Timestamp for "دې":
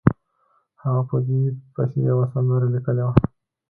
1.27-1.41